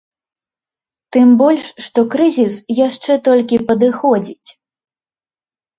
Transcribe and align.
Тым 1.17 1.29
больш, 1.41 1.65
што 1.89 1.99
крызіс 2.15 2.55
яшчэ 2.87 3.21
толькі 3.29 3.63
падыходзіць. 3.69 4.49